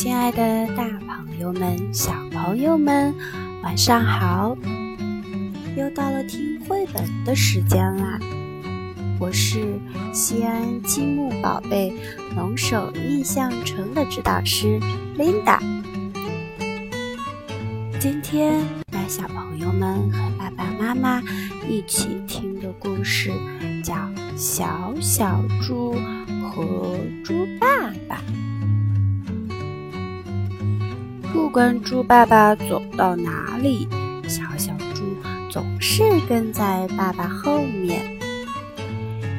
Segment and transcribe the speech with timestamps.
[0.00, 3.12] 亲爱的大朋友们、小朋友们，
[3.64, 4.56] 晚上好！
[5.76, 8.16] 又到了听绘本的时间啦。
[9.18, 9.76] 我是
[10.12, 11.92] 西安积木宝贝
[12.36, 14.78] 龙首印象城的指导师
[15.16, 15.58] Linda。
[17.98, 21.20] 今天带小朋友们和爸爸妈妈
[21.68, 23.32] 一起听的故事
[23.82, 23.94] 叫
[24.36, 25.96] 《小小猪
[26.40, 27.66] 和猪爸
[28.06, 28.18] 爸》。
[31.58, 33.88] 管猪爸爸走到哪里，
[34.28, 35.02] 小小猪
[35.50, 38.00] 总是跟在爸爸后面。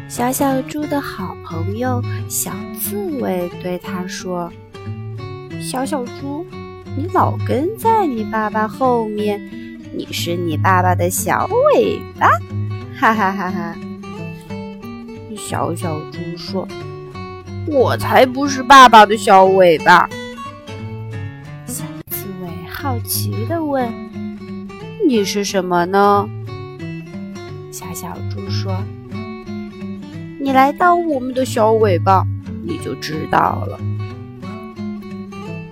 [0.10, 4.52] 小小猪的好朋友小刺猬对他说
[5.64, 6.46] ：“小小猪，
[6.98, 9.40] 你老跟在你爸爸后面，
[9.96, 12.28] 你是你爸爸的小尾巴。
[13.00, 13.76] ”哈哈哈哈！
[15.38, 16.68] 小小猪说
[17.66, 20.10] ：“我才不是爸爸的小尾巴。”
[23.00, 23.90] 好奇地问
[25.08, 26.28] ：“你是什么呢？”
[27.72, 28.76] 小小猪说
[30.38, 32.26] ：“你来当我们的小尾巴，
[32.62, 33.80] 你就知道了。”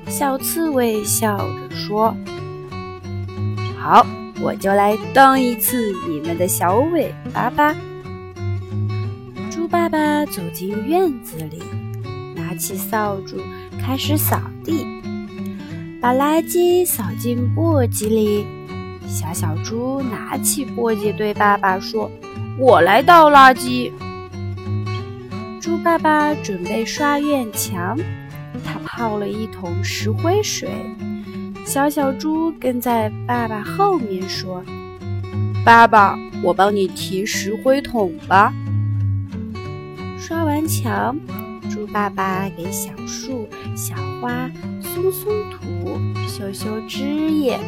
[0.08, 2.16] 小刺猬笑着说
[3.78, 4.08] ：“好，
[4.40, 7.76] 我就来当一次你们的小尾巴吧。”
[9.52, 11.62] 猪爸爸走进院子里，
[12.38, 13.36] 拿起扫帚
[13.82, 14.88] 开始扫地。
[16.00, 18.46] 把垃圾扫进簸箕里，
[19.08, 22.10] 小小猪拿起簸箕对爸爸说
[22.60, 23.92] ：“我来倒垃圾。”
[25.60, 27.98] 猪爸爸准备刷院墙，
[28.64, 30.70] 他泡了一桶石灰水。
[31.66, 34.64] 小小猪跟在爸爸后面说
[35.66, 38.54] ：“爸爸，我帮你提石灰桶吧。”
[40.20, 41.18] 刷完墙。
[41.70, 44.50] 猪爸爸给小树、小花
[44.82, 47.60] 松松土、修修枝叶，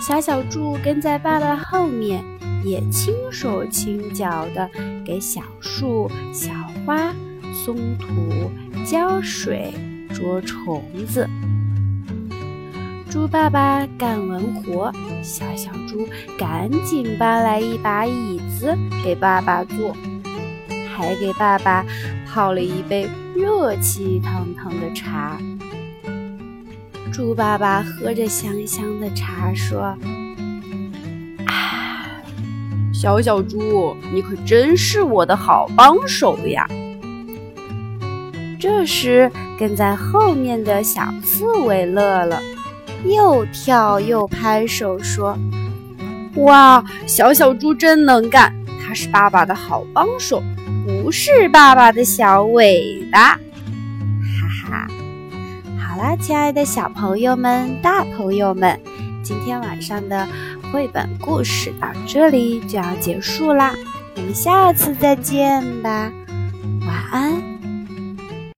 [0.00, 2.22] 小小猪跟在爸爸后面，
[2.64, 4.68] 也轻手轻脚的
[5.04, 6.50] 给小树、小
[6.84, 7.14] 花
[7.64, 8.50] 松土、
[8.84, 9.72] 浇水、
[10.12, 11.28] 捉虫子。
[13.10, 14.92] 猪爸爸干完活，
[15.22, 19.96] 小小猪赶紧搬来一把椅子给爸爸坐。
[20.96, 21.84] 还给爸爸
[22.34, 25.38] 泡了一杯热气腾腾的茶。
[27.12, 29.96] 猪爸爸喝着香香的茶说
[31.46, 32.10] ：“啊，
[32.92, 36.68] 小小猪，你可真是我的好帮手呀！”
[38.58, 42.42] 这时，跟在后面的小刺猬乐了，
[43.04, 45.38] 又跳又拍手说
[46.42, 48.52] ：“哇，小小猪真能干，
[48.94, 50.42] 是爸爸的好帮手。”
[50.86, 53.38] 不是爸爸的小尾巴，哈
[54.68, 54.88] 哈！
[55.78, 58.78] 好啦，亲爱的小朋友们、大朋友们，
[59.22, 60.28] 今天晚上的
[60.70, 63.74] 绘本故事到这里就要结束啦，
[64.16, 66.12] 我们下次再见吧，
[66.86, 67.43] 晚安。